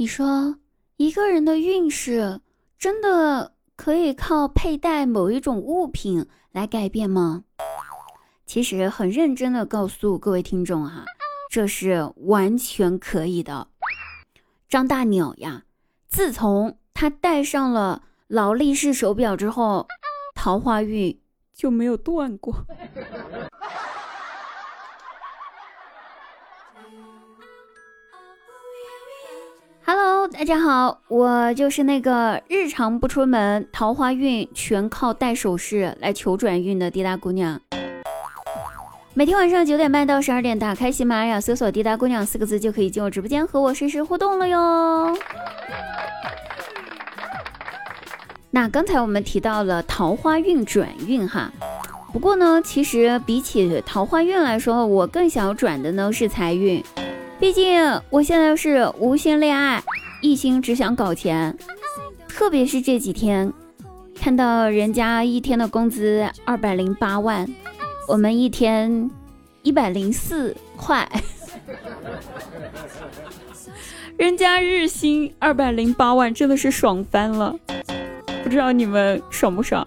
[0.00, 0.60] 你说
[0.96, 2.40] 一个人的运势
[2.78, 7.42] 真的可以靠佩戴某一种物品来改变吗？
[8.46, 11.04] 其实很认真的告诉各位听众哈，
[11.50, 13.66] 这是完全可以的。
[14.68, 15.64] 张大鸟呀，
[16.06, 19.88] 自从他戴上了劳力士手表之后，
[20.36, 21.20] 桃花运
[21.52, 22.54] 就没有断过。
[30.32, 37.60] 大家好，我就是那个日常不出门，桃花运全靠戴首饰来求转运的滴答姑娘。
[39.14, 45.16] 每天晚上九点半到十二点，打开喜马拉雅，搜索“滴答姑娘”四个字，就可以进入直播间和我实时互动了哟。
[48.50, 51.50] 那刚才我们提到了桃花运转运哈，
[52.12, 56.82] 不过呢，其实比起桃花运来说，我更想要转的呢是财运。
[57.40, 59.80] 毕竟我现在是无心恋爱，
[60.20, 61.56] 一心只想搞钱。
[62.28, 63.52] 特别是这几天，
[64.14, 67.48] 看到人家一天的工资二百零八万，
[68.06, 69.10] 我们一天
[69.62, 71.08] 一百零四块，
[74.16, 77.56] 人家日薪二百零八万，真的是爽翻了。
[78.42, 79.86] 不知道你们爽不爽？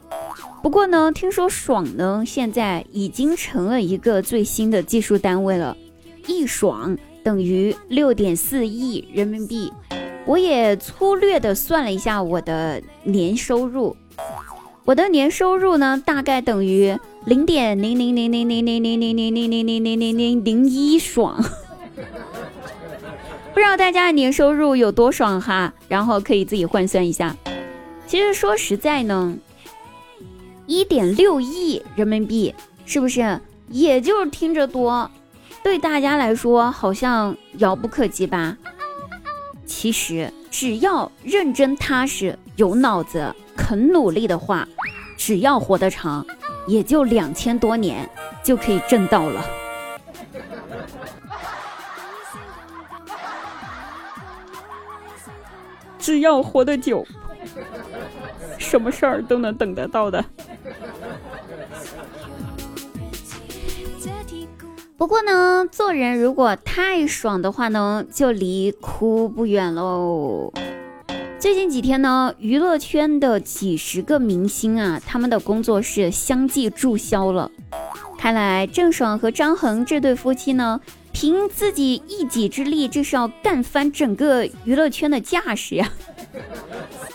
[0.61, 5.75] 不过呢，听说爽呢，现在已经成了一个最新的技术单位了，
[6.27, 6.97] 一爽。
[7.23, 9.71] 等于六点四亿人民币，
[10.25, 13.95] 我也粗略的算了一下我的年收入，
[14.85, 21.43] 我的年收入呢，大概等于零点零零零零零零零零零零零零零零零零一爽，
[23.53, 25.73] 不知道大家的年收入有多爽哈？
[25.87, 27.35] 然后可以自己换算一下。
[28.07, 29.35] 其实说实在呢，
[30.67, 32.53] 一点六亿人民币
[32.85, 33.39] 是不是？
[33.69, 35.09] 也就是听着多。
[35.63, 38.57] 对大家来说好像遥不可及吧？
[39.71, 44.67] 其实只要认真踏实、有脑子、肯努力的话，
[45.17, 46.23] 只要活得长，
[46.67, 48.07] 也就两千多年
[48.43, 49.43] 就可以挣到了。
[55.97, 57.07] 只要活得久，
[58.59, 60.23] 什么事儿都能等得到的。
[65.01, 70.53] 不过呢，做人如果太爽的话呢，就离哭不远喽。
[71.39, 77.49] 最近几天呢，娱乐圈的几十个明星啊，他们的工作室相继注销了。
[78.19, 80.79] 看来郑爽和张恒这对夫妻呢，
[81.11, 85.89] 凭自己一己之力，这是要干翻整个娱乐圈的架势呀。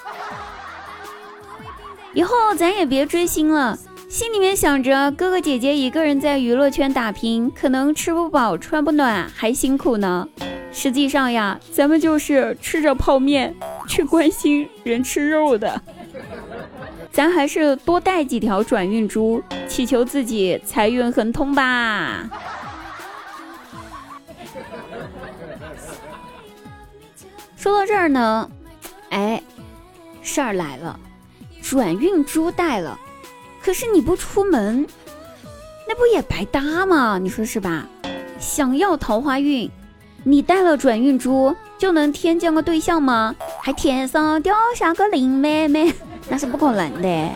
[2.13, 3.79] 以后咱也别追星了。
[4.17, 10.27] 心里面想着哥哥姐姐一个人在娱乐圈打拼，可能吃不饱穿不暖还辛苦呢。
[10.73, 13.55] 实际上呀，咱们就是吃着泡面
[13.87, 15.83] 去关心人吃肉的。
[17.13, 22.27] 咱还是多带几条转运珠，祈求自己财运亨通吧。
[27.55, 28.51] 说到这儿呢，
[29.11, 29.43] 哎，
[30.23, 30.99] 事儿来了，
[31.61, 32.99] 转运珠带了。
[33.67, 34.87] 可是你不出门，
[35.89, 37.19] 那不也白搭吗？
[37.19, 37.85] 你说是吧？
[38.39, 39.69] 想要桃花运，
[40.23, 43.35] 你带了转运珠就能天降个对象吗？
[43.61, 45.93] 还天上掉下个林妹妹，
[46.31, 47.29] 那是不可能的。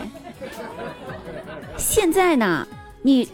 [1.75, 2.65] 现在呢，
[3.01, 3.27] 你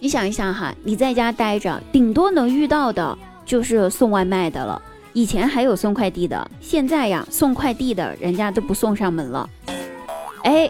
[0.00, 3.16] 你想一想哈，你在家待着，顶多能遇到的
[3.46, 4.82] 就是送外卖的了。
[5.12, 9.48] 以前还有送快递的，现在呀，送快递的人家都不送上门了。
[10.42, 10.68] 哎。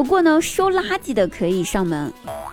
[0.00, 2.10] 不过呢，收垃圾的可以上门，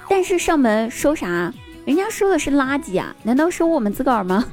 [0.09, 1.49] 但是上门收啥？
[1.85, 4.43] 人家收的是垃圾啊，难道收我们自个儿吗？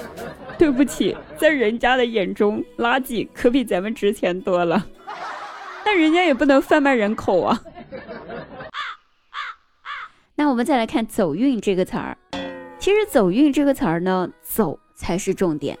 [0.58, 4.84] 对不起，在人家的眼中，垃圾可比咱们值钱多了。
[5.86, 7.62] 但人家也不能贩卖人口啊。
[10.36, 12.14] 那我们再来看“走运”这个词儿，
[12.78, 15.78] 其实“走运”这个词儿呢，走才是重点，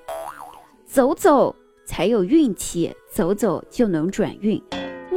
[0.86, 1.54] 走走
[1.84, 4.62] 才有运气，走走就能转运。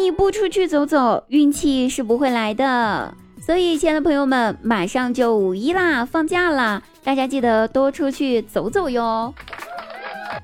[0.08, 3.14] 你不出去走走，运气是不会来的。
[3.46, 9.34] 所以，亲爱的朋友们，马上就五一啦，放假啦，大家记得多出去走走哟。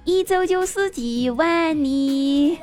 [0.03, 2.57] 一走就是几万里。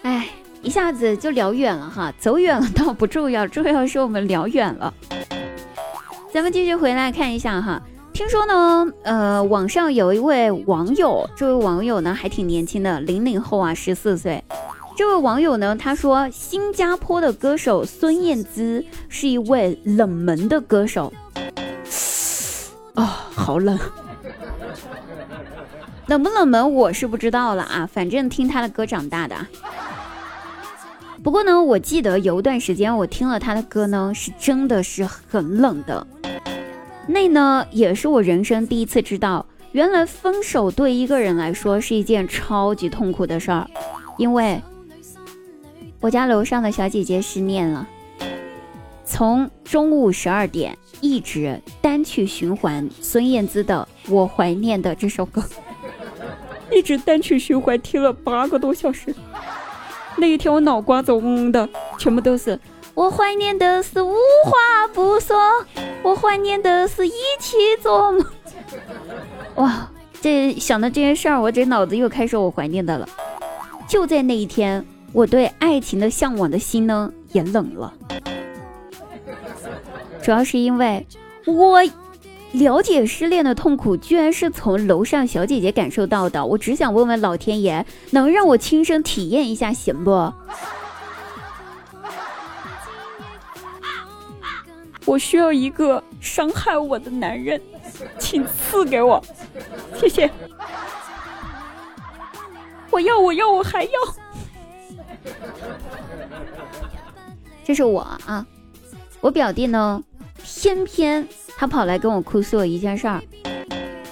[0.00, 0.30] 哎，
[0.62, 4.94] 一下子就聊远了哈，走远了倒不重要，重要是我们聊远了。
[6.32, 7.82] 咱们继续回来看一下哈。
[8.20, 14.44] 听说呢，呃，网上有一位网友，这位网友呢还挺年轻的，零零后啊，十四岁。
[14.94, 21.10] 这位网友呢，他说新加坡的歌手孙燕姿是一位冷门的歌手。
[22.92, 23.78] 啊，好冷。
[26.08, 29.34] 冷不冷门我是不知道了啊，反正听他的歌长大的。
[31.24, 36.06] 不过呢，我记得有一段时间我听了他的歌呢，是真的是很冷的。
[37.12, 43.68] 那呢，也是我人生第一次知道，原来分手对一个人来说是一件超级痛苦的事儿。
[44.16, 44.62] 因为
[46.00, 47.86] 我家楼上的小姐姐失恋了，
[49.04, 55.42] 从中午十二点一直单曲循环孙燕姿的《我怀念的》这首歌，
[56.70, 59.12] 一直单曲循环听了八个多小时。
[60.16, 61.68] 那一天我脑瓜子嗡嗡的，
[61.98, 62.58] 全部都是
[62.94, 64.12] 我怀念的是无
[64.44, 65.36] 话不说，
[66.02, 68.24] 我怀念的是一起做梦。
[69.56, 73.08] 哇，这想到这件事儿，我这脑子又开始我怀念的了。
[73.86, 77.92] 就在那一天，我对爱情的向往的心呢也冷了，
[80.22, 81.06] 主要是因为
[81.46, 81.82] 我。
[82.52, 86.44] 了解失恋的痛苦，居然是从楼上小姐姐感受到的。
[86.44, 90.10] 我只想问问老天爷，能让我亲身体验一下行不？
[95.10, 97.60] 我需要一个伤害我的男人，
[98.16, 99.20] 请赐给我，
[99.98, 100.30] 谢谢。
[102.92, 103.90] 我要，我要，我还要。
[107.64, 108.46] 这是我啊，
[109.20, 110.00] 我表弟呢，
[110.44, 111.26] 偏偏。
[111.56, 113.20] 他跑来跟我哭诉一件事儿，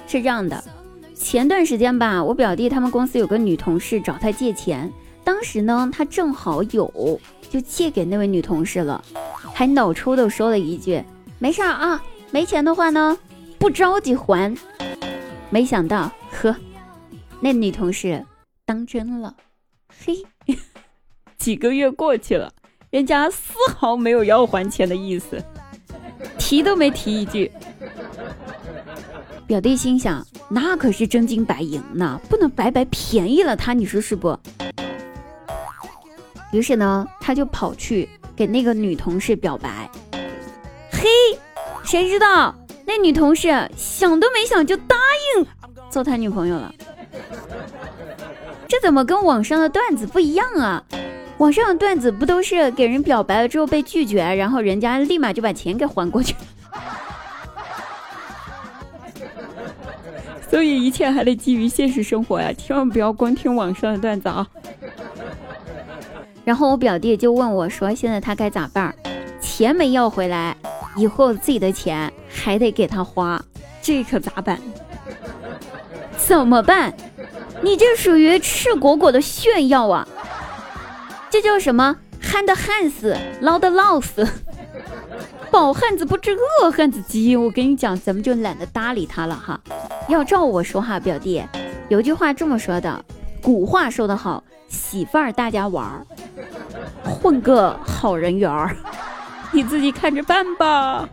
[0.09, 0.65] 是这样的，
[1.15, 4.93] 前段时间吧，我表弟他们公司有个女同事找他借钱，
[5.23, 9.03] 当时呢，他正好有，就借给那位女同事了，
[9.59, 11.03] 还脑抽的说了一句
[11.41, 12.01] ：“没事儿啊，
[12.31, 13.19] 没钱的话呢，
[13.59, 14.57] 不着急还。”
[15.51, 16.55] 没想到，呵，
[17.41, 18.25] 那女同事
[18.65, 19.35] 当真了，
[19.89, 20.25] 嘿，
[21.39, 22.53] 几个月过去了，
[22.91, 25.43] 人家丝毫没有要还钱的意思。
[26.39, 27.51] 提都没提一句，
[29.45, 34.39] 表弟心想：那可是真金白银呢，不能白白便宜了他，你说是不？
[36.53, 39.90] 于是呢，他就跑去给那个女同事表白。
[40.93, 41.08] 嘿，
[41.82, 42.55] 谁知道
[42.87, 44.94] 那女同事想都没想就答
[45.35, 45.44] 应
[45.90, 46.73] 做他女朋友了？
[48.69, 50.81] 这怎么跟网上的段子不一样啊？
[51.38, 56.37] 网上的段子不都是给人表白了之后被拒绝，然后人家立马就把钱给还过去？
[60.49, 64.46] 所以一切还得基于现实生活呀，千万不要光听网上的段子啊！
[66.49, 68.95] 然后我表弟就问我说：“现在他该咋办？
[69.39, 70.56] 钱没要回来，
[70.97, 73.39] 以后自己的钱还得给他花，
[73.83, 74.59] 这可咋办？
[76.17, 76.95] 怎么办？
[77.61, 80.09] 你这属于赤果果的炫耀啊！”
[81.29, 81.95] 这叫什么？
[82.19, 84.27] 憨的憨死，捞的捞死。
[85.53, 87.37] 饱汉子不知饿汉子饥。
[87.37, 89.61] 我跟你讲，咱们就懒得搭理他了哈。
[90.09, 91.45] 要照我说哈，表弟，
[91.91, 93.05] 有句话这么说的，
[93.43, 96.06] 古话说得好，媳妇儿大家玩儿，
[97.05, 98.76] 混个好人缘儿，
[99.53, 101.09] 你自己看着办吧。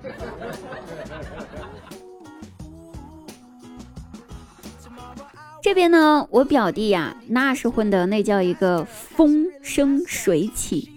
[5.62, 10.92] 这边呢，我表弟呀，那是混的那叫一个风生水起。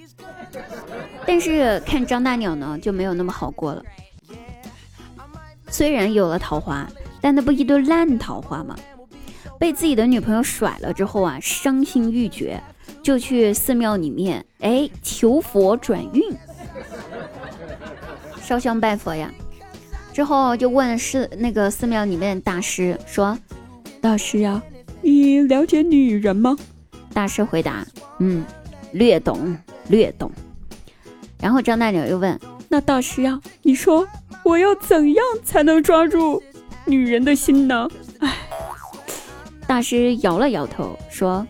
[1.25, 3.83] 但是看张大鸟呢，就没有那么好过了。
[5.71, 6.87] 虽然有了桃花，
[7.21, 8.77] 但那不一堆烂桃花吗？
[9.59, 12.63] 被自己的女朋友甩了之后啊，伤心欲绝，
[13.03, 16.23] 就去寺庙里面哎求佛转运，
[18.41, 19.33] 烧香拜佛呀。
[20.13, 23.39] 之后就问寺那个寺庙里面大师说。
[24.01, 24.63] 大师呀，
[25.03, 26.57] 你了解女人吗？
[27.13, 27.85] 大师回答：
[28.21, 28.45] 嗯，
[28.93, 30.31] 略懂，略懂。
[31.41, 32.39] 然后张大鸟又问：
[32.69, 34.07] 那大师呀，你说
[34.45, 36.41] 我要怎样才能抓住
[36.87, 37.89] 女人的心呢？
[39.79, 41.47] 大师摇了摇头说：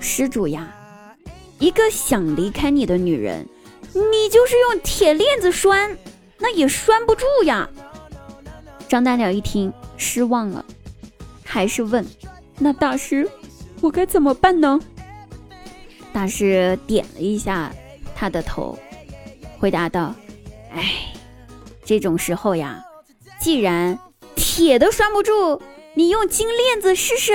[0.00, 0.74] 施主呀，
[1.60, 3.46] 一个想离开你的女人，
[3.92, 5.96] 你就是用铁链子拴，
[6.38, 7.70] 那也拴不住呀。
[8.88, 10.64] 张大鸟一听，失望了。
[11.44, 12.04] 还是问，
[12.58, 13.30] 那大师，
[13.80, 14.80] 我该怎么办呢？
[16.12, 17.72] 大师点了一下
[18.12, 18.76] 他的头，
[19.60, 20.12] 回答道
[20.74, 21.14] ：“哎，
[21.84, 22.84] 这种时候呀，
[23.40, 23.96] 既然
[24.34, 25.62] 铁都拴不住，
[26.00, 27.34] 你用金链子试试。”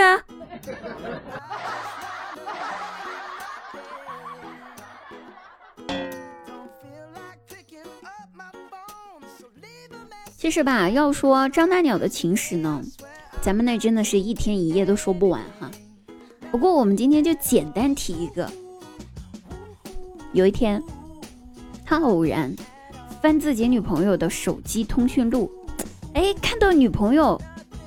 [10.35, 12.81] 其实吧，要说张大鸟的情史呢。
[13.39, 15.69] 咱们那真的是一天一夜都说不完哈。
[16.49, 18.51] 不过我们今天就简单提一个。
[20.33, 20.81] 有一天，
[21.85, 22.51] 他偶然
[23.21, 25.51] 翻自己女朋友的手机通讯录，
[26.15, 27.39] 哎，看到女朋友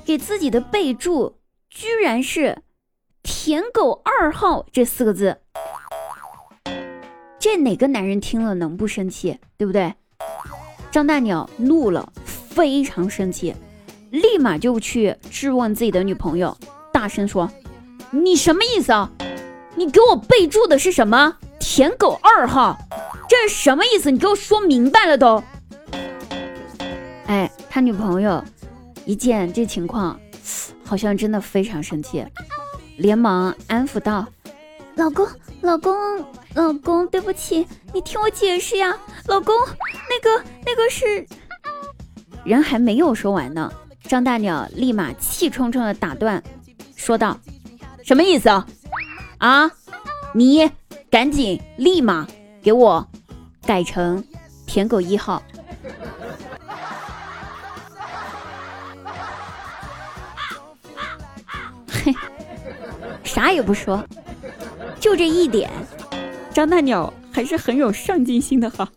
[0.09, 1.37] 给自己的备注
[1.69, 2.63] 居然是
[3.23, 5.37] “舔狗二号”这四个字，
[7.39, 9.39] 这哪个男人听了能不生气？
[9.59, 9.93] 对不对？
[10.91, 13.55] 张大鸟怒了，非常生气，
[14.11, 16.57] 立马就去质问自己的女朋友，
[16.91, 17.51] 大声说
[18.11, 19.13] ：“你什么意思啊？
[19.75, 21.37] 你给我备注的是什么？
[21.61, 22.79] 舔狗二号，
[23.29, 24.11] 这是什么意思？
[24.11, 25.45] 你给我说明白了都。”
[27.29, 28.43] 哎，他女朋友
[29.09, 30.21] 一见这情况，
[30.85, 32.23] 好像真的非常生气，
[32.99, 34.27] 连忙安抚道
[34.97, 35.27] ：“老公，
[35.63, 35.97] 老公，
[36.53, 39.55] 老公，对不起，你听我解释呀，老公，
[40.11, 41.27] 那个，那个是……”
[42.45, 43.73] 人还没有说完呢，
[44.03, 46.43] 张大鸟立马气冲冲的打断，
[46.95, 47.41] 说道
[48.05, 48.67] ：“什么意思啊？
[49.39, 49.71] 啊，
[50.35, 50.71] 你
[51.11, 52.29] 赶紧立马
[52.61, 53.09] 给我
[53.65, 54.23] 改成
[54.67, 55.43] 舔狗一号。”
[63.39, 64.05] 啥也不说，
[64.99, 65.71] 就这一点，
[66.53, 68.89] 张大鸟还是很有上进心的哈。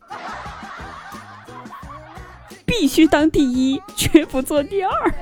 [2.66, 5.14] 必须当第一，绝不做第二。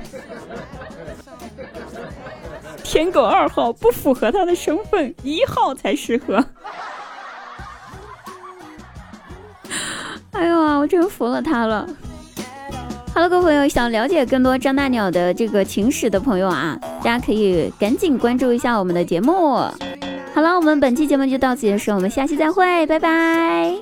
[2.82, 6.42] 舔狗二号不符合他的身份，一号才适合。
[10.30, 11.86] 哎呦啊，我真服了他了。
[13.20, 16.74] 好了，各位朋友，想了解更多张大鸟的这个情史的朋友啊，
[17.04, 19.56] 大家可以赶紧关注一下我们的节目。
[20.32, 23.74] 好了，我们本期节目就到此结束，我们下期再会，拜拜。